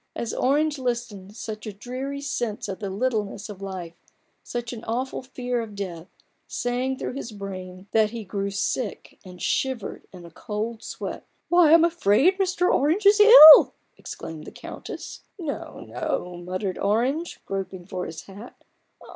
As 0.15 0.33
Orange 0.33 0.79
listened, 0.79 1.35
such 1.35 1.67
a 1.67 1.71
dreary 1.71 2.21
sense 2.21 2.67
of 2.67 2.79
the 2.79 2.89
littleness 2.89 3.49
of 3.49 3.61
life, 3.61 3.93
such 4.41 4.73
an 4.73 4.83
aweful 4.87 5.21
fear 5.23 5.61
of 5.61 5.75
death, 5.75 6.07
sang 6.47 6.97
through 6.97 7.13
his 7.13 7.31
brain, 7.31 7.65
38 7.67 7.69
A 7.69 7.75
BOOK 7.75 7.83
OF 7.83 7.91
BARGAINS, 7.91 7.91
that 7.91 8.09
he 8.17 8.23
grew 8.23 8.49
sick, 8.49 9.19
and 9.23 9.39
shivered 9.43 10.07
in 10.11 10.25
a 10.25 10.31
cold 10.31 10.81
sweat. 10.81 11.23
"Why, 11.49 11.71
I'm 11.71 11.83
afraid 11.85 12.39
Mr. 12.39 12.67
Orange 12.73 13.05
is 13.05 13.19
ill!" 13.19 13.75
exclaimed 13.95 14.45
the 14.45 14.51
Countess." 14.51 15.21
No, 15.39 15.81
no!" 15.81 16.35
muttered 16.45 16.79
Orange, 16.79 17.39
groping 17.45 17.85
for 17.85 18.07
his 18.07 18.23
hat. 18.23 18.59